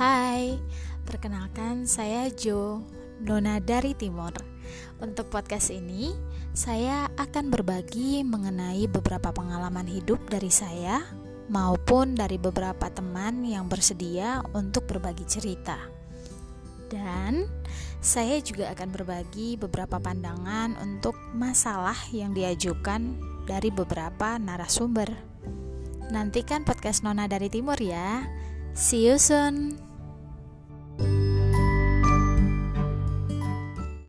[0.00, 0.56] Hai,
[1.04, 2.80] perkenalkan saya Jo,
[3.20, 4.32] Nona dari Timur.
[4.96, 6.16] Untuk podcast ini,
[6.56, 11.04] saya akan berbagi mengenai beberapa pengalaman hidup dari saya
[11.52, 15.76] maupun dari beberapa teman yang bersedia untuk berbagi cerita.
[16.88, 17.44] Dan
[18.00, 25.12] saya juga akan berbagi beberapa pandangan untuk masalah yang diajukan dari beberapa narasumber.
[26.08, 28.24] Nantikan podcast Nona dari Timur ya.
[28.72, 29.89] See you soon.